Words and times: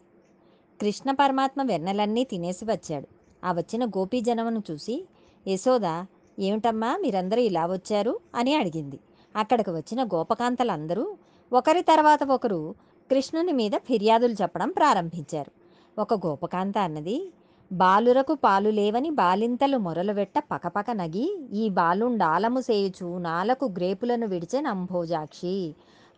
కృష్ణ 0.81 1.11
పరమాత్మ 1.11 1.63
వెన్నెలన్నీ 1.63 2.25
తినేసి 2.25 2.65
వచ్చాడు. 2.65 3.09
ఆ 3.47 3.53
వచ్చిన 3.53 3.85
గోపీజనమును 3.85 4.63
చూసి 4.71 5.09
యశోద 5.49 6.05
ఏమిటమ్మా 6.39 6.97
మీరందరూ 6.97 7.41
ఇలా 7.41 7.67
వచ్చారు? 7.67 8.21
అని 8.35 8.55
అడిగింది. 8.55 9.01
అక్కడికి 9.37 9.71
వచ్చిన 9.71 10.05
గోపకాంతలందరూ 10.05 11.17
ఒకరి 11.53 11.83
తర్వాత 11.83 12.25
ఒకరు 12.25 12.75
కృష్ణుని 13.11 13.53
మీద 13.53 13.73
ఫిర్యాదులు 13.77 14.33
చెప్పడం 14.33 14.71
ప్రారంభించారు. 14.71 15.53
ఒక 16.01 16.27
గోపకాంత 16.27 16.79
అన్నది 16.79 17.33
బాలురకు 17.81 18.35
పాలు 18.45 18.71
లేవని 18.79 19.11
బాలింతలు 19.21 19.77
మొరలువెట్ట 19.85 20.39
పకపక 20.51 20.89
నగి 20.99 21.27
ఈ 21.61 21.67
బాలుండాలము 21.79 22.61
సేయుచు 22.67 23.07
నాలకు 23.27 23.67
గ్రేపులను 23.77 24.27
విడిచే 24.33 24.59
నంభోజాక్షి. 24.67 25.55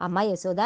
అమ్మ 0.00 0.16
యశోద 0.30 0.62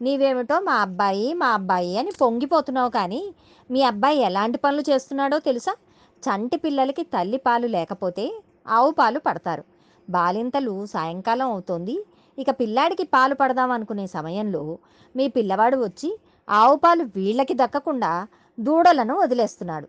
నీవేమిటో 0.00 0.56
మా 0.68 0.76
అబ్బాయి 0.86 1.26
మా 1.42 1.48
అబ్బాయి 1.58 1.92
అని 2.02 2.12
పొంగిపోతున్నావు 2.20 2.92
కానీ 2.98 3.22
మీ 3.70 3.82
అబ్బాయి 3.90 4.20
ఎలాంటి 4.28 4.60
పనులు 4.64 4.84
చేస్తున్నాడో 4.90 5.38
తెలుసా? 5.48 5.74
చంటి 6.22 6.56
పిల్లలకి 6.64 7.02
తల్లి 7.14 7.40
పాలు 7.46 7.66
లేకపోతే 7.76 8.26
ఆవు 8.76 8.92
పాలు 9.00 9.18
పడతారు. 9.26 9.64
బాలింతలు 10.08 10.74
సాయంకాలం 10.94 11.48
అవుతోంది. 11.56 11.96
ఇక 12.38 12.50
పిల్లాడికి 12.62 13.04
పాలు 13.14 13.34
పడదాం 13.34 13.70
అనుకునే 13.76 14.06
సమయంలో 14.16 14.64
మీ 15.14 15.24
పిల్లవాడు 15.36 15.76
వచ్చి 15.86 16.10
ఆవు 16.48 16.76
పాలు 16.84 17.04
వీళ్ళకి 17.16 17.54
దక్కకుండా 17.62 18.12
దూడలను 18.58 19.14
వదిలేస్తున్నాడు. 19.24 19.88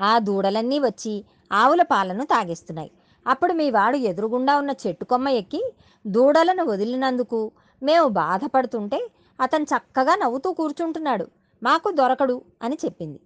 ఆ 0.00 0.18
దూడలన్నీ 0.18 0.78
వచ్చి 0.78 1.24
ఆవుల 1.52 1.82
పాలను 1.82 2.24
తాగేస్తున్నాయి. 2.24 2.90
అప్పుడు 3.26 3.52
మీ 3.52 3.70
వాడు 3.70 3.96
ఎదురుగుండా 3.96 4.58
ఉన్న 4.58 4.74
చెట్టు 4.86 5.04
కొమ్మ 5.04 5.28
ఎక్కి 5.28 5.72
దూడలను 6.06 6.64
వదిలినందుకు 6.64 7.52
మేము 7.82 8.08
బాధపడుతుంటే 8.08 9.10
అతను 9.40 9.64
చక్కగా 9.64 10.14
నవ్వుతూ 10.14 10.52
కూర్చుంటున్నాడు. 10.52 11.26
మాకు 11.62 11.90
దొరకడు 11.90 12.42
అని 12.62 12.78
చెప్పింది. 12.84 13.20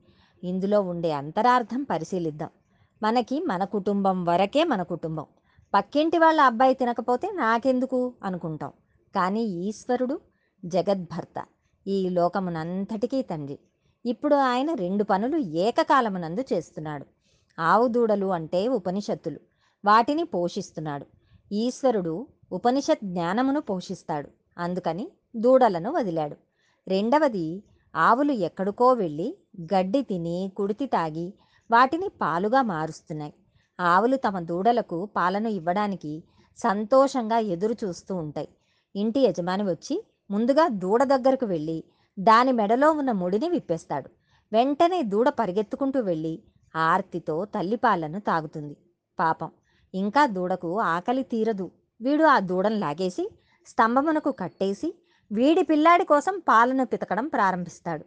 ఇందులో 0.45 0.81
ఉండే 0.81 1.13
అంతరార్థం 1.13 1.83
పరిశీలిద్దాం. 1.83 2.49
మనకి 3.03 3.41
మన 3.41 3.65
కుటుంబం 3.65 4.25
వరకే 4.25 4.65
మన 4.65 4.83
కుటుంబం. 4.83 5.27
పక్కింటి 5.75 6.19
వాళ్ళ 6.19 6.41
అబ్బాయి 6.41 6.75
తినకపోతే 6.75 7.31
నాకెందుకు 7.35 8.15
అనుకుంటాం. 8.25 8.73
కానీ 9.15 9.43
ఈశ్వరుడు 9.45 10.21
జగద్భర్త. 10.65 11.45
ఈ 11.87 12.09
లోకమునంతటికీ 12.09 13.23
తండ్రి. 13.23 13.59
ఇప్పుడు 14.07 14.35
ఆయన 14.35 14.75
రెండు 14.75 15.05
పనులు 15.05 15.37
ఏకకాలమునందు 15.37 16.45
చేస్తున్నాడు. 16.53 17.07
ఆవు 17.59 17.89
దూడలు 17.89 18.27
అంటే 18.27 18.69
ఉపనిషత్తులు. 18.69 19.41
వాటిని 19.85 20.25
పోషిస్తున్నాడు. 20.25 21.07
ఈశ్వరుడు 21.53 22.27
ఉపనిషత్ 22.53 23.05
జ్ఞానమును 23.05 23.61
పోషిస్తాడు. 23.61 24.29
అందుకని 24.59 25.09
దూడలను 25.37 25.91
వదిలాడు. 25.93 26.37
రెండవది 26.89 27.63
ఆవులు 27.97 28.33
ఎక్కడికో 28.33 28.93
వెళ్ళి 28.93 29.39
గడ్డి 29.63 30.03
తిని 30.03 30.53
కుడితి 30.57 30.87
తాగి 30.87 31.35
వాటిని 31.71 32.09
పాలుగా 32.09 32.63
మారుస్తున్నాయి. 32.63 33.35
ఆవులు 33.81 34.17
తమ 34.17 34.39
దూడలకు 34.41 35.09
పాలను 35.17 35.49
ఇవ్వడానికి 35.49 36.23
సంతోషంగా 36.59 37.39
ఎదురు 37.39 37.75
చూస్తూ 37.85 38.17
ఉంటాయి. 38.17 38.49
ఇంటి 38.97 39.21
యజమాని 39.21 39.63
వచ్చి 39.63 40.05
ముందుగా 40.31 40.69
దూడ 40.69 41.05
దగ్గరకు 41.05 41.47
వెళ్ళి 41.47 41.85
దాని 42.21 42.53
మెడలో 42.53 42.93
ఉన్న 42.93 43.13
ముడిని 43.13 43.49
విప్పేస్తాడు. 43.49 44.09
వెంటనే 44.53 45.03
దూడ 45.03 45.29
పరిగెత్తుకుంటూ 45.29 46.01
వెళ్ళి 46.01 46.43
ఆర్తితో 46.77 47.45
తల్లిపాలను 47.45 48.21
తాగుతుంది. 48.21 48.77
పాపం 49.19 49.51
ఇంకా 49.95 50.27
దూడకు 50.27 50.81
ఆకలి 50.81 51.23
తీరదు. 51.23 51.71
వీడు 52.01 52.25
ఆ 52.25 52.39
దూడను 52.39 52.79
లాగేసి 52.79 53.25
స్తంభమునకు 53.67 54.31
కట్టేసి 54.33 54.95
వీడి 55.33 55.63
పిల్లాడి 55.63 56.05
కోసం 56.05 56.39
పాలను 56.49 56.85
పితకడం 56.87 57.29
ప్రారంభిస్తాడు. 57.29 58.05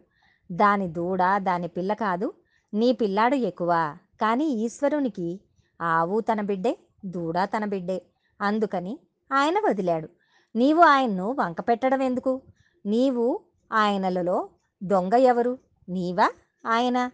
దాని 0.52 0.88
దూడ 0.88 1.22
దాని 1.38 1.68
పిల్ల 1.68 1.92
కాదు 1.94 2.32
నీ 2.74 2.92
పిల్లాడు 2.92 3.34
ఎక్కువ. 3.34 3.96
కానీ 4.20 4.46
ఈశ్వరునికి 4.48 5.40
ఆవు 5.82 6.20
తన 6.20 6.40
బిడ్డే 6.40 6.78
దూడ 7.04 7.36
తన 7.44 7.64
బిడ్డే. 7.64 8.02
అందుకని 8.40 8.98
ఆయన 9.32 9.54
వదిలాడు. 9.68 10.08
నీవు 10.56 10.82
ఆయన్ను 10.82 11.36
వంక 11.40 11.60
పెట్టడం 11.60 12.02
ఎందుకు 12.02 12.42
నీవు 12.86 13.40
ఆయనలలో 13.74 14.48
దొంగ 14.84 15.14
ఎవరు? 15.14 15.58
నీవా? 15.88 16.32
ఆయన 16.66 17.10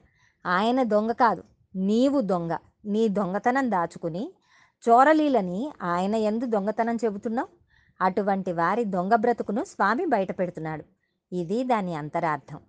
ఆయన 0.46 0.82
దొంగ 0.82 1.12
కాదు. 1.12 1.44
నీవు 1.76 2.20
దొంగ. 2.20 2.56
నీ 2.84 3.08
దొంగతనం 3.08 3.70
దాచుకుని 3.70 4.34
చోరలీలని 4.88 5.72
ఆయన 5.82 6.14
ఎందు 6.14 6.46
దొంగతనం 6.46 6.96
చెబుతున్నావు? 6.96 7.48
అటువంటి 8.00 8.52
వారి 8.52 8.84
దొంగ 8.84 9.14
బ్రతుకును 9.14 9.64
స్వామి 9.64 10.06
బయటపెడుతున్నాడు 10.06 10.84
ఇది 11.32 11.64
దాని 11.64 11.94
అంతరార్థం. 11.94 12.60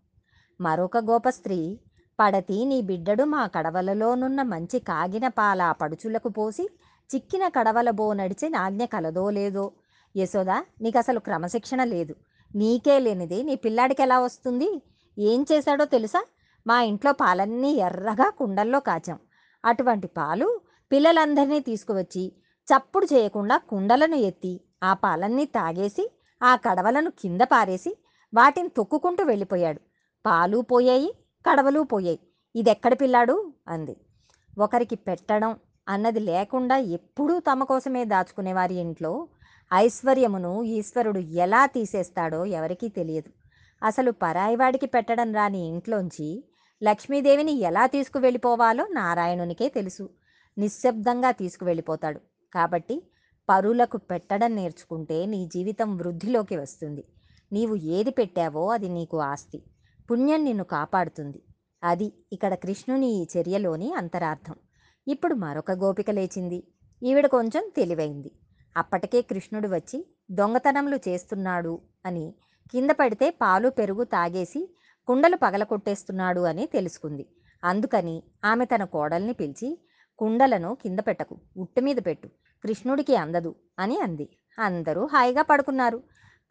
మరొక 0.62 0.98
గోప 0.98 1.30
స్త్రీ 1.30 1.80
పడతి 2.20 2.66
నీ 2.66 2.82
బిడ్డడు 2.82 3.24
మా 3.24 3.48
కడవలలోనున్న 3.48 4.42
మంచి 4.42 4.80
కాగిన 4.80 5.28
పాల 5.28 5.72
పడుచులకు 5.82 6.30
పోసి 6.30 6.70
చిక్కిన 7.16 7.48
కడవల 7.48 7.90
బో 7.90 8.14
నడిచి 8.14 8.50
నాజ్ఞ 8.50 8.86
కలదో 8.86 9.30
లేదో? 9.30 9.72
యశోద 10.18 10.50
నీకు 10.82 10.98
అసలు 10.98 11.20
క్రమశిక్షణ 11.20 11.84
లేదు. 11.84 12.16
నీకే 12.56 13.00
లేనిది 13.00 13.44
నీ 13.44 13.56
పిల్లాడికి 13.56 14.02
ఎలా 14.02 14.20
వస్తుంది? 14.20 14.84
ఏం 15.18 15.46
చేశాడో 15.52 15.86
తెలుసా? 15.86 16.26
మా 16.68 16.82
ఇంట్లో 16.82 17.12
పాలన్నీ 17.14 17.72
ఎర్రగా 17.72 18.30
కుండల్లో 18.30 18.80
కాచాం. 18.80 19.20
అటువంటి 19.66 20.08
పాలు 20.08 20.62
పిల్లలందరినీ 20.92 21.60
తీసుకువచ్చి 21.60 22.34
చప్పుడు 22.68 23.06
చేయకుండా 23.06 23.58
కుండలను 23.58 24.16
ఎత్తి 24.16 24.62
ఆ 24.84 24.94
పాలన్నీ 24.94 25.46
తాగేసి 25.46 26.12
ఆ 26.44 26.56
కడవలను 26.56 27.10
కింద 27.10 27.42
పారేసి 27.42 27.98
వాటిని 28.34 28.70
తొక్కుకుంటూ 28.70 29.24
వెళ్ళిపోయాడు. 29.24 29.82
పాలు 30.26 30.58
పోయాయి 30.58 31.14
కడవలు 31.50 31.82
పోయాయి. 31.82 32.20
ఇదెక్కడ 32.56 32.94
పిల్లాడు? 32.94 33.54
అంది. 33.68 33.96
ఒకరికి 34.60 34.96
పెట్టడం 34.96 35.56
అన్నది 35.88 36.20
లేకుండా 36.20 36.78
ఎప్పుడూ 36.78 37.40
తమ 37.40 37.64
కోసమే 37.64 38.06
దాచుకునేవారి 38.06 38.76
ఇంట్లో 38.76 39.28
ఐశ్వర్యమును 39.74 40.64
ఈశ్వరుడు 40.64 41.20
ఎలా 41.20 41.66
తీసేస్తాడో 41.66 42.46
ఎవరికీ 42.46 42.88
తెలియదు. 42.88 43.30
అసలు 43.84 44.12
పరాయివాడికి 44.12 44.86
పెట్టడం 44.86 45.34
రాని 45.34 45.68
ఇంట్లోంచి 45.68 46.44
లక్ష్మీదేవిని 46.84 47.52
ఎలా 47.52 47.86
తీసుకువెళ్ళిపోవాలో 47.86 48.88
నారాయణునికే 48.92 49.70
తెలుసు. 49.70 50.10
నిశ్శబ్దంగా 50.58 51.32
తీసుకువెళ్ళిపోతాడు. 51.32 52.20
కాబట్టి 52.54 53.04
పరులకు 53.50 53.98
పెట్టడం 53.98 54.56
నేర్చుకుంటే 54.56 55.26
నీ 55.26 55.46
జీవితం 55.46 55.98
వృద్ధిలోకి 55.98 56.58
వస్తుంది. 56.58 57.04
నీవు 57.54 57.76
ఏది 57.76 58.10
పెట్టావో 58.10 58.68
అది 58.68 58.90
నీకు 58.90 59.20
ఆస్తి. 59.20 59.64
పుణ్యం 60.12 60.44
నిన్ను 60.44 60.64
కాపాడుతుంది. 60.64 61.42
అది 61.84 62.14
ఇక్కడ 62.34 62.54
కృష్ణుని 62.54 63.08
ఈ 63.08 63.28
చర్యలోని 63.38 63.94
అంతరార్థం. 63.94 64.56
ఇప్పుడు 65.08 65.34
మరొక 65.34 65.72
గోపిక 65.72 66.10
లేచింది. 66.10 66.64
ఈవిడ 67.04 67.26
కొంచెం 67.26 67.72
తెలివైంది. 67.78 68.32
అప్పటికే 68.78 69.22
కృష్ణుడు 69.22 69.68
వచ్చి 69.68 70.06
దొంగతనములు 70.32 71.00
చేస్తున్నాడు 71.08 71.82
అని 72.06 72.34
కింద 72.72 72.90
పడితే 72.92 73.30
పాలు 73.30 73.70
పెరుగు 73.70 74.04
తాగేసి 74.04 74.62
కుండలు 75.08 75.36
పగలకొట్టేస్తున్నాడు 75.36 76.42
అని 76.42 76.66
తెలుసుకుంది. 76.68 77.26
అందుకని 77.64 78.24
ఆమె 78.46 78.66
తన 78.66 78.84
కోడల్ని 78.84 79.34
పిలిచి 79.34 79.70
కుండలను 80.20 80.78
కింద 80.82 81.00
పెట్టకు 81.00 81.40
ఉట్టు 81.58 81.82
మీద 81.82 81.98
పెట్టు 82.06 82.28
కృష్ణుడికి 82.64 83.16
అందదు 83.16 83.56
అని 83.80 84.00
అంది. 84.00 84.30
అందరూ 84.60 85.06
హాయిగా 85.06 85.42
పడుకున్నారు. 85.42 85.98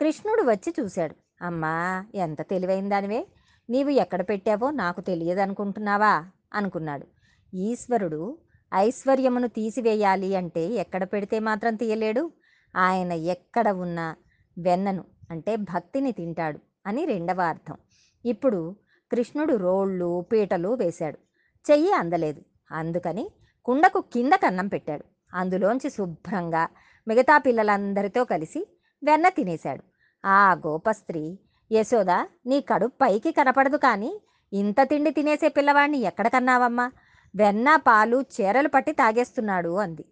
కృష్ణుడు 0.01 0.43
వచ్చి 0.43 0.75
చూశాడు. 0.81 1.45
అమ్మా 1.45 2.05
ఎంత 2.15 2.43
తెలివైన 2.43 2.89
దానివే 2.89 3.27
నీవు 3.71 3.91
ఎక్కడ 3.91 4.29
పెట్టావో 4.29 4.71
నాకు 4.71 5.01
తెలియదనుకుంటున్నావా? 5.01 6.13
అనుకున్నాడు. 6.55 7.07
ఈశ్వరుడు 7.55 8.39
ఐశ్వర్యమును 8.75 9.49
తీసివేయాలి 9.49 10.37
అంటే 10.37 10.67
ఎక్కడ 10.67 11.05
పెడితే 11.05 11.39
మాత్రం 11.39 11.77
తీయలేడు. 11.77 12.31
ఆయన 12.77 13.13
ఎక్కడ 13.13 13.69
ఉన్న 13.69 14.15
వెన్నను 14.59 15.05
అంటే 15.31 15.57
భక్తిని 15.57 16.13
తింటాడు 16.13 16.59
అని 16.87 17.05
రెండవ 17.05 17.41
అర్థం. 17.41 17.77
ఇప్పుడు 18.25 18.77
కృష్ణుడు 19.13 19.57
రోళ్ళు 19.57 20.27
పీటలు 20.33 20.69
వేశాడు. 20.69 21.19
చెయ్యి 21.71 21.93
అందలేదు. 21.93 22.41
అందుకని 22.73 23.31
కుండకు 23.65 24.01
కింద 24.01 24.33
కన్నం 24.33 24.69
పెట్టాడు. 24.69 25.05
అందులోంచి 25.35 25.91
శుభ్రంగా 25.91 26.69
మిగతా 27.09 27.39
పిల్లలందరితో 27.39 28.25
కలిసి 28.25 28.67
వెన్న 29.05 29.29
తినేశాడు. 29.29 29.83
ఆ 30.27 30.55
గోపస్త్రీ 30.55 31.39
యశోద 31.73 32.11
నీ 32.47 32.61
కడుపు 32.61 32.93
పైకి 33.01 33.33
కనపడదు 33.33 33.77
కానీ 33.77 34.21
ఇంత 34.53 34.77
తిండి 34.83 35.11
తినేసే 35.11 35.49
పిల్లవాడిని 35.49 35.99
ఎక్కడ 35.99 36.29
కన్నావమ్మా? 36.29 36.93
వెన్న 37.37 37.77
పాలు 37.77 38.25
చీరలు 38.41 38.69
పట్టి 38.69 38.93
తాగేస్తున్నాడు 38.93 39.79
అంది. 39.79 40.05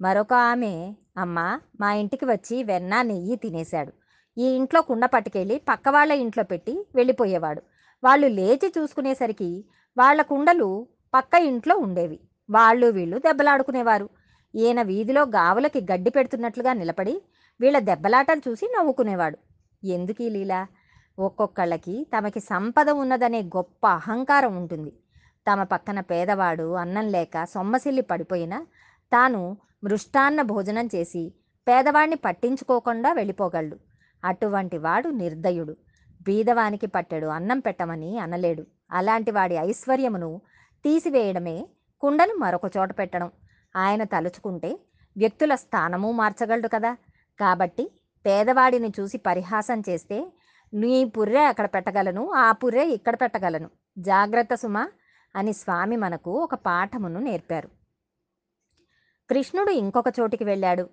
మరొక 0.00 0.32
ఆమె 0.32 0.94
అమ్మ 1.16 1.60
మా 1.80 1.92
ఇంటికి 1.92 2.24
వచ్చి 2.24 2.62
వెన్న 2.62 3.02
నెయ్యి 3.02 3.36
తినేశాడు. 3.36 3.92
ఈ 4.38 4.44
ఇంట్లో 4.44 4.82
కుండ 4.82 5.04
పట్టుకెళ్ళి 5.06 5.58
పక్క 5.68 5.88
వాళ్ళ 5.88 6.12
ఇంట్లో 6.12 6.44
పెట్టి 6.44 6.86
వెళ్ళిపోయేవాడు. 6.94 7.62
వాళ్ళు 8.04 8.26
లేచి 8.26 8.72
చూసుకునేసరికి 8.78 9.64
వాళ్ళ 9.98 10.22
కుండలు 10.22 10.86
పక్క 11.14 11.34
ఇంట్లో 11.34 11.76
ఉండేవి. 11.76 12.20
వాళ్ళు 12.50 12.86
వీళ్ళు 12.86 13.18
దెబ్బలాడుకునేవారు. 13.18 14.08
ఈయన 14.54 14.82
వీధిలో 14.82 15.22
గావులకి 15.22 15.80
గడ్డి 15.92 16.10
పెడుతున్నట్లుగా 16.10 16.72
నిలబడి 16.72 17.22
వీళ్ళ 17.60 17.78
దెబ్బలాటలు 17.78 18.42
చూసి 18.48 18.74
నవ్వుకునేవాడు. 18.78 19.38
ఎందుకు 19.84 20.22
లీలా 20.22 20.32
లీల? 20.32 20.66
ఒక్కొక్కళ్ళకి 21.18 22.06
తమకి 22.16 22.40
సంపద 22.40 22.90
ఉన్నదనే 22.90 23.42
గొప్ప 23.42 23.86
అహంకారం 23.86 24.56
ఉంటుంది. 24.56 24.92
తమ 25.48 25.60
పక్కన 25.64 25.98
పేదవాడు 26.10 26.66
అన్నం 26.76 27.06
లేక 27.08 27.44
సొమ్మసిల్లి 27.54 28.04
పడిపోయినా 28.10 28.58
తాను 29.12 29.40
మృష్టాన్న 29.84 30.40
భోజనం 30.50 30.86
చేసి 30.94 31.22
పేదవాడిని 31.66 32.18
పట్టించుకోకుండా 32.26 33.08
వెళ్ళిపోగలడు. 33.12 33.76
అటువంటి 34.22 34.78
వాడు 34.78 35.08
నిర్దయుడు. 35.20 35.74
బీదవానికి 36.20 36.88
పట్టెడు 36.88 37.26
అన్నం 37.28 37.58
పెట్టమని 37.60 38.10
అనలేడు. 38.18 38.64
అలాంటి 38.90 39.30
వాడి 39.30 39.56
ఐశ్వర్యమును 39.64 40.30
తీసివేయడమే 40.84 41.56
కుండను 42.02 42.34
మరొక 42.36 42.66
చోట 42.76 42.90
పెట్టడం. 42.98 43.30
ఆయన 43.74 44.02
తలుచుకుంటే 44.14 44.70
వ్యక్తుల 45.16 45.52
స్థానము 45.62 46.08
మార్చగలడు 46.12 46.68
కదా! 46.68 46.92
కాబట్టి 47.38 47.84
పేదవాడిని 48.24 48.90
చూసి 48.98 49.16
పరిహాసం 49.28 49.78
చేస్తే 49.88 50.18
నీ 50.72 50.94
పుర్రె 51.14 51.42
అక్కడ 51.50 51.66
పెట్టగలను 51.74 52.22
ఆ 52.36 52.48
పుర్రె 52.60 52.84
ఇక్కడ 52.96 53.14
పెట్టగలను. 53.22 53.68
జాగ్రత్త 54.02 54.54
సుమా! 54.54 54.84
అని 55.38 55.52
స్వామి 55.52 55.96
మనకు 55.96 56.30
ఒక 56.30 56.54
పాఠమును 56.54 57.20
నేర్పారు. 57.20 57.68
కృష్ణుడు 59.30 59.70
ఇంకొక 59.70 60.04
చోటికి 60.20 60.44
వెళ్ళాడు. 60.44 60.88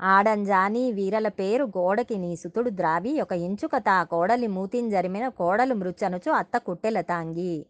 ఆడంజాని 0.00 0.92
వీరల 0.92 1.28
పేరు 1.28 1.64
గోడకి 1.64 2.16
నీసుతుడు 2.16 2.70
ద్రావి. 2.70 3.20
ఒక 3.20 3.32
ఇంచుక 3.32 3.76
తా 3.76 4.04
కోడలి 4.04 4.46
మూతిని 4.46 4.90
జరిమిన 4.90 5.28
కోడలు 5.28 5.74
మృచ్చనుచు 5.74 6.30
అత్త 6.32 6.58
కుట్టెల 6.58 7.00
తాంగి. 7.00 7.66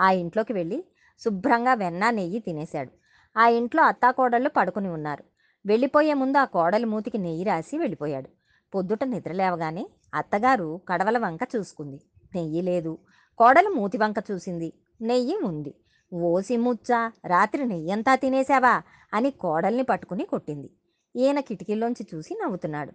ఆ 0.00 0.10
ఇంట్లోకి 0.10 0.52
వెళ్ళి 0.52 0.84
శుభ్రంగా 1.20 1.74
వెన్న 1.74 2.10
నెయ్యి 2.10 2.40
తినేశాడు. 2.40 2.90
ఆ 3.36 3.46
ఇంట్లో 3.48 3.82
అత్తా 3.82 4.10
కోడళ్ళు 4.10 4.48
పడుకుని 4.48 4.88
ఉన్నారు. 4.88 5.24
వెళ్ళిపోయే 5.66 6.14
ముందు 6.14 6.38
ఆ 6.38 6.44
కోడలి 6.44 6.84
మూతికి 6.84 7.18
నెయ్యి 7.18 7.44
రాసి 7.44 7.78
వెళ్ళిపోయాడు. 7.78 8.28
పొద్దుట 8.74 9.04
నిద్రలేవగానే 9.04 9.86
అత్తగారు 10.14 10.80
కడవల 10.88 11.18
వంక 11.18 11.40
చూసుకుంది. 11.56 12.00
నెయ్యి 12.34 12.62
లేదు. 12.62 12.98
కోడలు 13.38 13.68
మూతి 13.68 13.98
వంక 13.98 14.16
చూసింది. 14.30 14.72
నెయ్యి 15.02 15.36
ఉంది. 15.36 15.74
ఓసి 16.14 16.56
ముచ్చ 16.56 17.10
రాత్రి 17.24 17.64
నెయ్యంతా 17.64 18.14
తినేశావా? 18.14 18.82
అని 19.14 19.30
కోడల్ని 19.30 19.82
పట్టుకుని 19.82 20.24
కొట్టింది. 20.24 20.70
ఈయన 21.16 21.40
కిటికీలోంచి 21.40 22.06
చూసి 22.14 22.38
నవ్వుతున్నాడు. 22.42 22.92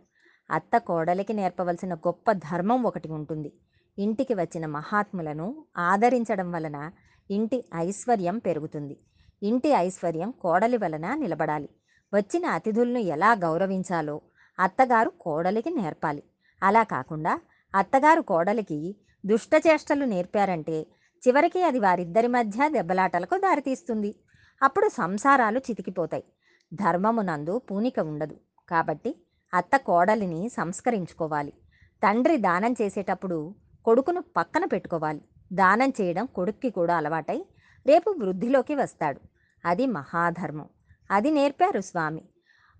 అత్త 0.52 0.78
కోడలికి 0.78 1.34
నేర్పవలసిన 1.34 1.94
గొప్ప 1.94 2.32
ధర్మం 2.32 2.84
ఒకటి 2.84 3.10
ఉంటుంది. 3.10 3.54
ఇంటికి 4.00 4.34
వచ్చిన 4.34 4.66
మహాత్ములను 4.66 5.66
ఆదరించడం 5.78 6.52
వలన 6.52 6.92
ఇంటి 7.32 7.66
ఐశ్వర్యం 7.76 8.38
పెరుగుతుంది. 8.38 8.98
ఇంటి 9.44 9.70
ఐశ్వర్యం 9.70 10.32
కోడలి 10.32 10.78
వలన 10.78 11.16
నిలబడాలి. 11.16 11.70
వచ్చిన 12.14 12.46
అతిథులను 12.46 12.98
ఎలా 12.98 13.34
గౌరవించాలో 13.34 14.22
అత్తగారు 14.60 15.12
కోడలికి 15.22 15.70
నేర్పాలి. 15.70 16.24
అలా 16.64 16.84
కాకుండా 16.84 17.42
అత్తగారు 17.76 18.22
కోడలికి 18.22 18.96
దుష్టచేష్టలు 19.26 20.06
నేర్పారంటే 20.06 20.86
చివరికి 21.28 21.64
అది 21.64 21.80
వారిద్దరి 21.80 22.28
మధ్య 22.28 22.70
దెబ్బలాటలకు 22.70 23.38
దారితీస్తుంది. 23.38 24.16
అప్పుడు 24.64 24.88
సంసారాలు 24.88 25.60
చితికిపోతాయి. 25.60 26.24
ధర్మమునందు 26.74 27.58
పూనిక 27.58 28.00
ఉండదు. 28.00 28.38
కాబట్టి 28.70 29.16
అత్త 29.54 29.78
కోడలిని 29.78 30.50
సంస్కరించుకోవాలి. 30.50 31.54
తండ్రి 32.04 32.38
దానం 32.38 32.76
చేసేటప్పుడు 32.82 33.56
కొడుకును 33.86 34.24
పక్కన 34.38 34.66
పెట్టుకోవాలి. 34.66 35.22
దానం 35.54 35.94
చేయడం 36.02 36.26
కొడుక్కి 36.26 36.70
కూడా 36.70 36.96
అలవాటై 36.96 37.46
రేపు 37.88 38.10
వృద్ధిలోకి 38.10 38.76
వస్తాడు. 38.76 39.20
అది 39.66 39.86
మహాధర్మం. 39.86 40.66
అది 41.12 41.32
నేర్పారు 41.32 41.82
స్వామి. 41.82 42.22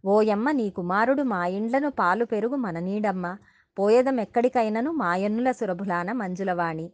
ఓయమ్మ 0.06 0.52
నీ 0.52 0.70
కుమారుడు 0.70 1.24
మా 1.24 1.46
ఇండ్లను 1.46 1.92
పాలు 1.92 2.26
పెరుగు 2.26 2.56
మన 2.56 2.80
నీడమ్మ. 2.80 3.38
పోయేదం 3.80 4.20
ఎక్కడికైనను 4.20 4.92
మాయన్నుల 4.92 5.52
సురభులాన 5.52 6.12
మంజులవాణి. 6.12 6.92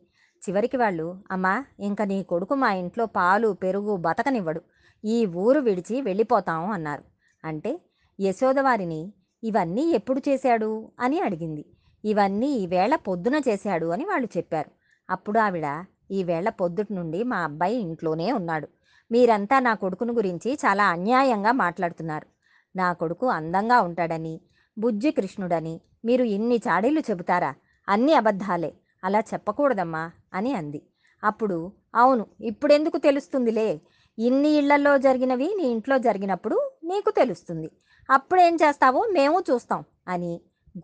చివరికి 0.49 0.77
వాళ్ళు 0.77 1.17
అమ్మా 1.31 1.65
ఇంక 1.79 2.01
నీ 2.01 2.23
కొడుకు 2.23 2.55
మా 2.55 2.71
ఇంట్లో 2.71 3.05
పాలు 3.05 3.53
పెరుగు 3.53 3.95
బతకనివ్వడు. 3.95 4.61
ఈ 5.05 5.25
ఊరు 5.25 5.59
విడిచి 5.59 6.01
వెళ్ళిపోతాం 6.01 6.69
అన్నారు. 6.71 7.03
అంటే 7.45 7.81
యశోదవారిని 8.19 9.13
ఇవన్నీ 9.43 9.91
ఎప్పుడు 9.91 10.21
చేశాడు? 10.29 10.91
అని 10.99 11.19
అడిగింది. 11.19 11.65
ఇవన్నీ 12.05 12.47
ఈవేళ 12.47 12.95
పొద్దున 12.95 13.41
చేశాడు 13.47 13.85
అని 13.85 14.05
వాళ్ళు 14.05 14.27
చెప్పారు. 14.37 14.71
అప్పుడు 15.09 15.39
ఆవిడ 15.39 15.83
ఈవేళ 16.11 16.49
పొద్దుటి 16.49 16.93
నుండి 16.93 17.23
మా 17.23 17.37
అబ్బాయి 17.37 17.75
ఇంట్లోనే 17.75 18.31
ఉన్నాడు. 18.31 18.67
మీరంతా 19.11 19.59
నా 19.59 19.73
కొడుకును 19.73 20.13
గురించి 20.13 20.53
చాలా 20.53 20.89
అన్యాయంగా 20.89 21.51
మాట్లాడుతున్నారు. 21.51 22.27
నా 22.75 22.93
కొడుకు 22.93 23.27
అందంగా 23.27 23.81
ఉంటాడని 23.81 24.41
బుజ్జి 24.77 25.11
కృష్ణుడని 25.11 25.81
మీరు 26.05 26.23
ఇన్ని 26.23 26.55
చాడీలు 26.55 26.99
చెబుతారా? 26.99 27.55
అన్ని 27.89 28.13
అబద్ధాలే. 28.13 28.73
అలా 29.03 29.19
చెప్పకూడదమ్మా. 29.19 30.11
అని 30.35 30.51
అంది. 30.53 30.81
అప్పుడు 31.23 31.57
అవును 31.95 32.23
ఇప్పుడెందుకు 32.41 32.97
తెలుస్తుందిలే? 32.97 33.69
ఇన్ని 34.17 34.49
ఇళ్ళలో 34.49 34.97
జరిగినవి 34.97 35.47
నీ 35.57 35.65
ఇంట్లో 35.67 35.97
జరిగినప్పుడు 35.97 36.57
నీకు 36.83 37.09
తెలుస్తుంది. 37.11 37.69
అప్పుడేం 38.09 38.55
చేస్తావో 38.55 39.01
మేము 39.11 39.37
చూస్తాం 39.49 39.81
అని 40.07 40.33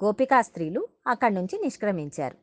గోపికా 0.03 0.41
స్త్రీలు 0.41 0.81
అక్కడి 1.07 1.33
నుంచి 1.33 1.55
నిష్క్రమించారు. 1.63 2.37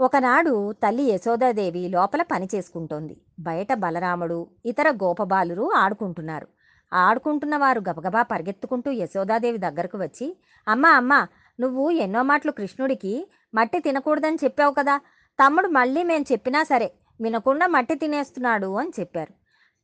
ఒకనాడు 0.00 0.52
తల్లి 0.82 1.04
యశోదాదేవి 1.04 1.88
లోపల 1.88 2.22
పని 2.22 2.48
చేసుకుంటోంది. 2.54 3.14
బయట 3.40 3.72
బలరాముడు 3.74 4.38
ఇతర 4.66 4.88
గోపబాలురు 5.02 5.66
ఆడుకుంటున్నారు. 5.74 6.48
ఆడుకుంటున్న 6.92 7.56
వారు 7.56 7.80
గబగబా 7.80 8.22
పరిగెత్తుకుంటూ 8.22 8.90
యశోదాదేవి 8.92 9.58
దగ్గరకు 9.58 9.98
వచ్చి 9.98 10.26
అమ్మా 10.66 10.90
అమ్మా 10.90 11.20
నువ్వు 11.58 11.84
ఎన్నో 12.04 12.22
మాటలు 12.22 12.52
కృష్ణుడికి 12.52 13.12
మట్టి 13.54 13.78
తినకూడదని 13.78 14.38
చెప్పావు 14.44 14.72
కదా 14.72 14.94
తమ్ముడు 15.40 15.68
మళ్ళీ 15.68 16.02
మేము 16.02 16.24
చెప్పినా 16.32 16.62
సరే 16.62 16.92
వినకుండా 17.20 17.66
మట్టి 17.66 17.94
తినేస్తున్నాడు 17.94 18.76
అని 18.76 18.92
చెప్పారు. 19.00 19.32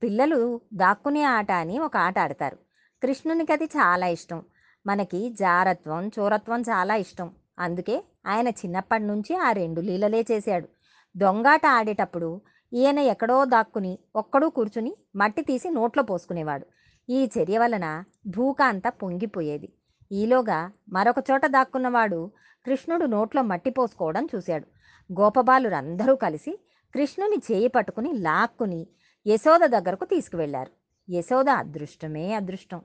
పిల్లలు 0.03 0.61
దాక్కునే 0.75 1.23
ఆట 1.23 1.53
అని 1.53 1.79
ఒక 1.79 1.97
ఆట 1.97 2.19
ఆడతారు. 2.19 2.57
కృష్ణునికి 3.03 3.53
అది 3.53 3.65
చాలా 3.65 4.07
ఇష్టం. 4.07 4.43
మనకి 4.87 5.31
జారత్వం 5.31 6.11
చోరత్వం 6.19 6.61
చాలా 6.61 6.95
ఇష్టం. 6.95 7.31
అందుకే 7.59 8.05
ఆయన 8.27 8.49
చిన్నప్పటి 8.49 9.05
నుంచి 9.05 9.37
ఆ 9.37 9.53
రెండు 9.53 9.81
లీలలే 9.81 10.25
చేశాడు. 10.31 10.69
దొంగాట 11.17 11.67
ఆడేటప్పుడు 11.67 12.41
ఈయన 12.73 12.99
ఎక్కడో 12.99 13.45
దాక్కుని 13.45 13.99
ఒక్కడూ 14.17 14.51
కూర్చుని 14.51 14.97
మట్టి 15.17 15.43
తీసి 15.43 15.71
నోట్లో 15.71 16.03
పోసుకునేవాడు. 16.03 16.67
ఈ 17.09 17.31
చర్య 17.39 17.59
వలన 17.59 18.05
భూక 18.27 18.63
అంతా 18.63 18.91
పొంగిపోయేది. 18.91 19.73
ఈలోగా 20.13 20.71
మరొక 20.89 21.17
చోట 21.31 21.47
దాక్కున్నవాడు 21.47 22.31
కృష్ణుడు 22.67 23.07
నోట్లో 23.07 23.43
మట్టి 23.43 23.71
పోసుకోవడం 23.71 24.29
చూశాడు. 24.35 24.67
గోపబాలురందరూ 25.13 26.17
కలిసి 26.17 26.59
కృష్ణుని 26.95 27.37
చేయి 27.53 27.69
పట్టుకుని 27.69 28.13
లాక్కుని 28.13 28.87
యశోద 29.27 29.61
దగ్గరకు 29.61 30.05
తీసుకువెళ్ళారు. 30.05 30.71
యశోద 31.11 31.49
అదృష్టమే 31.49 32.33
అదృష్టం. 32.33 32.81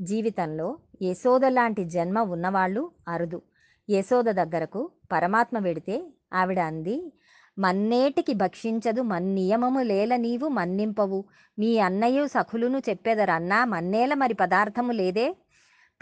జీవితంలో 0.00 0.78
యశోద 1.02 1.44
లాంటి 1.44 1.84
జన్మ 1.84 2.18
ఉన్నవాళ్ళు 2.18 2.90
అరుదు. 3.08 3.42
యశోద 3.90 4.24
దగ్గరకు 4.24 4.90
పరమాత్మ 5.12 5.58
వెడితే 5.58 6.12
ఆవిడ 6.34 6.58
అంది 6.58 7.12
మన్నేటికి 7.58 8.34
భక్షించదు 8.34 9.02
మన్నియమము 9.02 9.82
లేల 9.82 10.16
నీవు 10.16 10.48
మన్నింపవు. 10.48 11.24
మీ 11.58 11.78
అన్నయ్య 11.78 12.28
సఖులును 12.28 12.78
చెప్పేదరన్నా 12.78 13.64
మన్నేల 13.64 14.14
మరి 14.14 14.34
పదార్థము 14.34 14.92
లేదే? 14.92 15.36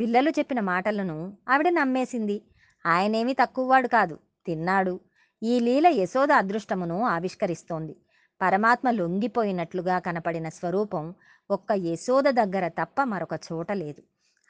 పిల్లలు 0.01 0.31
చెప్పిన 0.31 0.61
మాటలను 0.61 1.37
ఆవిడ 1.49 1.69
నమ్మేసింది. 1.69 2.43
ఆయనేమీ 2.87 3.33
తక్కువవాడు 3.33 3.89
కాదు 3.89 4.19
తిన్నాడు. 4.47 5.01
ఈ 5.43 5.61
లీల 5.61 5.87
యశోద 5.87 6.33
అదృష్టమును 6.33 7.03
ఆవిష్కరిస్తోంది. 7.03 7.97
పరమాత్మ 8.43 8.91
లొంగిపోయినట్లుగా 8.91 9.99
కనపడిన 9.99 10.49
స్వరూపం 10.49 11.15
ఒక్క 11.51 11.73
యశోద 11.73 12.25
దగ్గర 12.25 12.69
తప్ప 12.69 13.03
మరొక 13.03 13.41
చోట 13.53 13.73
లేదు. 13.73 14.03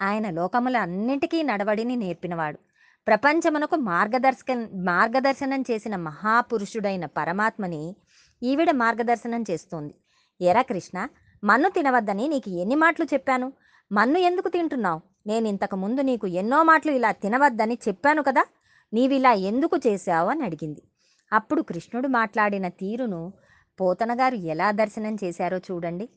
ఆయన 0.03 0.31
లోకముల 0.31 0.77
అన్నిటికీ 0.77 1.43
నడవడిని 1.43 1.97
నేర్పినవాడు. 1.97 2.59
ప్రపంచమునకు 3.07 3.77
మార్గదర్శక 3.77 4.69
మార్గదర్శనం 4.75 5.65
చేసిన 5.71 5.97
మహాపురుషుడైన 5.97 7.07
పరమాత్మని 7.07 7.97
ఈవిడ 8.43 8.71
మార్గదర్శనం 8.71 9.45
చేస్తోంది. 9.51 9.95
ఎరా 10.41 10.63
కృష్ణ 10.63 11.09
మన్ను 11.45 11.71
తినవద్దని 11.71 12.29
నీకు 12.29 12.51
ఎన్ని 12.51 12.75
మాటలు 12.75 13.07
చెప్పాను? 13.15 13.53
మన్ను 13.93 14.19
ఎందుకు 14.19 14.49
తింటున్నావు? 14.49 15.01
నేను 15.27 15.49
ఇంతకు 15.49 15.77
ముందు 15.77 16.01
నీకు 16.01 16.27
ఎన్నో 16.27 16.63
మాటలు 16.63 16.93
ఇలా 16.93 17.13
తినవద్దని 17.13 17.79
చెప్పాను 17.89 18.23
కదా? 18.23 18.45
నీవిలా 18.93 19.33
ఎందుకు 19.33 19.77
చేశావు 19.87 20.29
అని 20.29 20.43
అడిగింది. 20.43 20.83
అప్పుడు 21.33 21.63
కృష్ణుడు 21.63 22.09
మాట్లాడిన 22.09 22.69
తీరును 22.69 23.33
పోతనగారు 23.81 24.35
ఎలా 24.35 24.71
దర్శనం 24.71 25.17
చేశారో 25.25 25.59
చూడండి. 25.59 26.09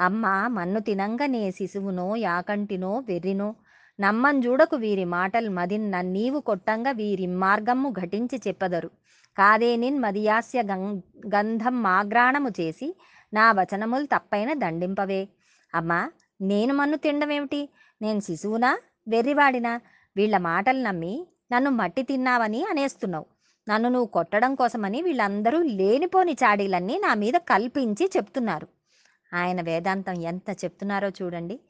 అమ్మ 0.00 0.26
మన్ను 0.46 0.80
తినంగా 0.80 1.26
నే 1.26 1.50
శిశువునో 1.50 2.16
యాకంటినో 2.16 2.98
వెర్రినో 2.98 3.54
నమ్మం 4.00 4.44
చూడకు 4.44 4.76
వీరి 4.76 5.04
మాటలు 5.04 5.50
మదిన్ 5.50 5.92
నన్నీవు 5.92 6.40
కొట్టంగా 6.40 6.90
వీరి 6.90 7.26
మార్గము 7.26 7.90
ఘటించి 7.90 8.40
చెప్పదరు. 8.48 8.90
కాదేనిన్ 9.38 9.98
మదియాస్య 9.98 10.62
గం 10.62 11.02
గంధం 11.26 11.82
మాగ్రాణము 11.82 12.48
చేసి 12.48 12.96
నా 13.34 13.52
వచనములు 13.52 14.06
తప్పైన 14.06 14.52
దండింపవే. 14.52 15.28
అమ్మా 15.74 16.10
నేను 16.42 16.74
మన్ను 16.74 16.96
తినడమేమిటి 16.96 17.68
నేను 18.02 18.20
శిశువునా? 18.20 18.78
వెర్రివాడినా? 19.08 19.80
వీళ్ళ 20.16 20.36
మాటలు 20.38 20.78
నమ్మి 20.78 21.26
నన్ను 21.52 21.70
మట్టి 21.70 22.02
తిన్నావని 22.02 22.64
అనేస్తున్నావు. 22.64 23.26
నన్ను 23.68 23.88
నువ్వు 23.88 24.06
కొట్టడం 24.06 24.54
కోసమని 24.54 25.02
వీళ్ళందరూ 25.02 25.62
లేనిపోని 25.62 26.32
చాడీలన్నీ 26.32 26.98
నా 26.98 27.14
మీద 27.14 27.32
కల్పించి 27.34 28.10
చెప్తున్నారు. 28.16 28.68
ఆయన 29.34 29.60
వేదాంతం 29.60 30.22
ఎంత 30.22 30.50
చెప్తున్నారో 30.64 31.08
చూడండి. 31.08 31.60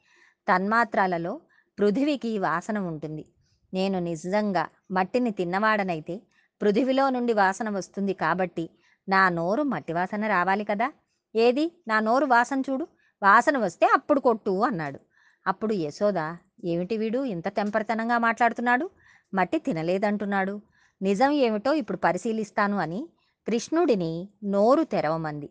తన్మాత్రాలలో 0.55 1.41
పృథివికి 1.79 2.37
వాసన 2.39 2.77
ఉంటుంది. 2.77 3.25
నేను 3.73 3.99
నిజంగా 3.99 4.67
మట్టిని 4.91 5.31
తిన్నవాడనైతే 5.31 6.21
పృథివిలో 6.61 7.09
నుండి 7.09 7.33
వాసన 7.33 7.69
వస్తుంది 7.69 8.13
కాబట్టి 8.13 8.69
నా 9.09 9.29
నోరు 9.29 9.63
మట్టి 9.63 9.93
వాసన 9.93 10.27
రావాలి 10.27 10.63
కదా. 10.63 10.93
ఏది? 11.35 11.83
నా 11.87 11.99
నోరు 11.99 12.25
వాసన 12.25 12.61
చూడు. 12.69 12.87
వాసన 13.23 13.57
వస్తే 13.57 13.85
అప్పుడు 13.85 14.19
కొట్టు 14.19 14.51
అన్నాడు. 14.51 14.99
అప్పుడు 15.47 15.73
యశోద 15.73 16.35
ఏమిటి 16.63 16.97
వీడు? 16.97 17.25
ఇంత 17.25 17.47
తెంపరితనంగా 17.47 18.17
మాట్లాడుతున్నాడు? 18.17 18.89
మట్టి 19.33 19.59
తినలేదంటున్నాడు. 19.59 20.61
నిజం 21.01 21.31
ఏమిటో 21.31 21.73
ఇప్పుడు 21.73 21.97
పరిశీలిస్తాను 21.97 22.77
అని 22.77 23.09
కృష్ణుడిని 23.47 24.29
నోరు 24.43 24.83
తెరవమంది. 24.83 25.49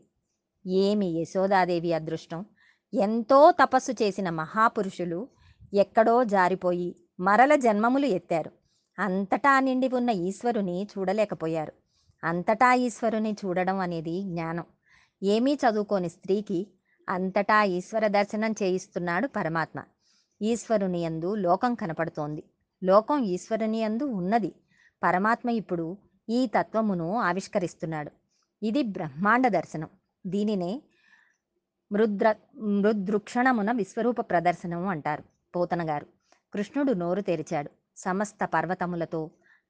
ఏమి 0.67 1.07
యశోదాదేవి 1.07 1.93
అదృష్టం? 1.93 2.45
ఎంతో 2.95 3.51
తపస్సు 3.51 3.93
చేసిన 3.93 4.31
మహాపురుషులు 4.31 5.29
ఎక్కడో 5.75 6.25
జారిపోయి 6.25 6.97
మరల 7.21 7.55
జన్మములు 7.55 8.07
ఎత్తారు. 8.07 8.51
అంతటా 8.99 9.61
నిండి 9.61 9.89
ఉన్న 9.95 10.11
ఈశ్వరుని 10.11 10.89
చూడలేకపోయారు. 10.99 11.73
అంతటా 12.25 12.75
ఈశ్వరుని 12.75 13.33
చూడడం 13.33 13.79
అనేది 13.79 14.23
జ్ఞానం. 14.23 14.65
ఏమీ 15.23 15.55
చదువుకోని 15.55 16.09
స్త్రీకి 16.09 16.67
అంతటా 17.09 17.65
ఈశ్వర 17.65 18.07
దర్శనం 18.07 18.55
చేయిస్తున్నాడు 18.63 19.27
పరమాత్మ. 19.27 19.83
ఈశ్వరుని 20.43 20.99
యందు 20.99 21.35
లోకం 21.35 21.75
కనపడుతోంది. 21.75 22.43
లోకం 22.89 23.19
ఈశ్వరుని 23.35 23.79
యందు 23.79 24.05
ఉన్నది. 24.21 24.51
పరమాత్మ 25.03 25.49
ఇప్పుడు 25.61 25.87
ఈ 26.29 26.41
తత్వమును 26.57 27.09
ఆవిష్కరిస్తున్నాడు. 27.29 28.11
ఇది 28.63 28.83
బ్రహ్మాండ 28.97 29.47
దర్శనం. 29.49 29.91
దీనినే 30.25 30.73
మృద్ర 31.91 32.27
మృదృక్షణమున 32.77 33.71
విశ్వరూప 33.73 34.21
ప్రదర్శనము 34.31 34.89
అంటారు 34.95 35.25
పోతనగారు. 35.55 36.07
కృష్ణుడు 36.55 36.93
నోరు 36.93 37.21
తెరిచాడు. 37.21 37.71
సమస్త 37.97 38.45
పర్వతములతో 38.55 39.21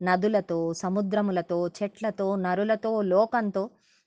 నదులతో 0.01 0.59
సముద్రములతో 0.75 1.59
చెట్లతో 1.79 2.27
నరులతో 2.37 2.93
లోకంతో 3.13 3.63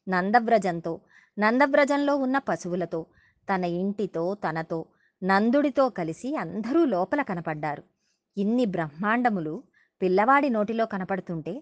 నందవ్రజంతో 0.08 0.94
నందవ్రజంలో 1.38 2.13
ఉన్న 2.25 2.38
పశువులతో 2.50 3.00
తన 3.48 3.63
ఇంటితో 3.82 4.24
తనతో 4.44 4.80
నందుడితో 5.22 5.86
కలిసి 5.89 6.30
అందరూ 6.36 6.82
లోపల 6.86 7.22
కనపడ్డారు. 7.22 7.84
ఇన్ని 8.41 8.65
బ్రహ్మాండములు 8.65 9.55
పిల్లవాడి 10.01 10.50
నోటిలో 10.50 10.86
కనపడుతుంటే 10.86 11.53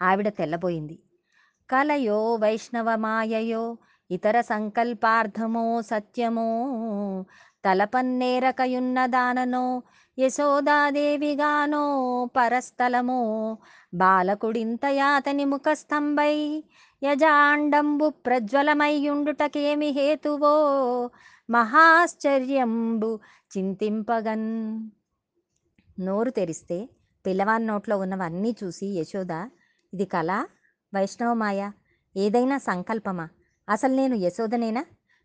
ఆవిడ 0.00 0.28
తెల్లబోయింది. 0.28 0.96
కలయో 1.70 2.18
వైష్ణవ 2.34 2.88
మాయయో 2.96 3.64
ఇతర 4.10 4.36
సంకల్పార్థమో 4.40 5.64
సత్యమో 5.82 6.48
తలపన్నేరకయున్న 7.64 8.98
దాననో 9.06 9.64
యశోదాదేవిగానో 10.18 11.84
పరస్థలమో 12.36 13.20
బాలకుడింతయాతని 13.94 15.44
ముఖస్తంభై 15.44 16.34
యజాండంబు 17.02 18.08
ప్రజ్వలమయ్యుండుటకేమి 18.26 19.90
హేతువో 19.98 20.54
మహాశ్చర్యంబు 21.48 23.10
చింతింపగన్. 23.54 24.48
నోరు 26.00 26.30
తెరిస్తే 26.30 26.88
పిల్లవాని 27.26 27.66
నోట్లో 27.66 27.98
ఉన్నవన్నీ 27.98 28.56
చూసి 28.64 28.86
యశోద 28.86 29.48
ఇది 29.94 30.04
కళ? 30.04 30.46
వైష్ణవమాయ 30.94 31.70
ఏదైనా 32.16 32.58
సంకల్పమా? 32.58 33.28
అసలు 33.68 33.94
నేను 33.94 34.14
యశోదనేనా? 34.14 34.84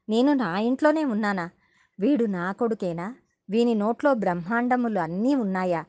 నేను 0.09 0.33
నా 0.33 0.59
ఇంట్లోనే 0.59 1.05
ఉన్నానా? 1.05 1.49
వీడు 1.99 2.25
నా 2.25 2.51
కొడుకేనా? 2.51 3.15
వీని 3.49 3.75
నోట్లో 3.75 4.13
బ్రహ్మాండములు 4.13 4.99
అన్నీ 4.99 5.35
ఉన్నాయా? 5.35 5.85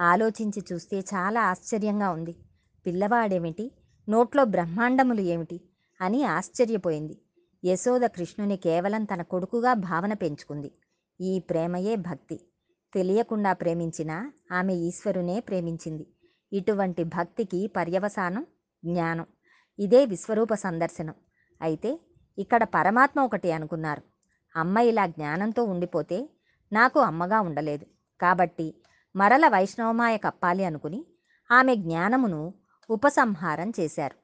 ఆలోచించి 0.00 0.62
చూస్తే 0.72 0.98
చాలా 0.98 1.42
ఆశ్చర్యంగా 1.42 2.10
ఉంది. 2.10 2.36
పిల్లవాడేమిటి? 2.86 3.72
నోట్లో 4.08 4.44
బ్రహ్మాండములు 4.44 5.20
ఏమిటి? 5.20 5.60
అని 6.00 6.24
ఆశ్చర్యపోయింది. 6.24 7.18
యశోద 7.64 8.00
కృష్ణుని 8.00 8.56
కేవలం 8.56 9.04
తన 9.04 9.22
కొడుకుగా 9.22 9.74
భావన 9.74 10.12
పెంచుకుంది. 10.12 10.72
ఈ 11.20 11.38
ప్రేమయే 11.38 11.96
భక్తి. 11.96 12.40
తెలియకుండా 12.94 13.52
ప్రేమించినా 13.52 14.32
ఆమె 14.52 14.74
ఈశ్వరునే 14.74 15.40
ప్రేమించింది. 15.40 16.06
ఇటువంటి 16.52 17.04
భక్తికి 17.04 17.66
పర్యవసానం 17.76 18.46
జ్ఞానం. 18.84 19.26
ఇదే 19.78 20.06
విశ్వరూప 20.06 20.54
సందర్శనం. 20.54 21.14
అయితే 21.62 22.00
ఇక్కడ 22.38 22.64
పరమాత్మ 22.64 23.20
ఒకటి 23.20 23.52
అనుకున్నారు. 23.52 24.02
అమ్మ 24.56 24.78
ఇలా 24.78 25.06
జ్ఞానంతో 25.06 25.64
ఉండిపోతే 25.64 26.30
నాకు 26.72 27.00
అమ్మగా 27.00 27.40
ఉండలేదు. 27.40 27.86
కాబట్టి 28.20 28.74
మరల 29.16 29.48
వైష్ణవమాయ 29.48 30.16
కప్పాలి 30.16 30.64
అనుకుని 30.64 31.06
ఆమె 31.50 31.76
జ్ఞానమును 31.76 32.54
ఉపసంహారం 32.90 33.72
చేశారు. 33.80 34.16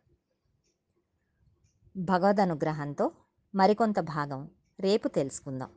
భగవద్ 1.97 2.41
అనుగ్రహంతో 2.41 3.12
మరికొంత 3.55 4.00
భాగం 4.00 4.50
రేపు 4.81 5.09
తెలుసుకుందాం. 5.09 5.71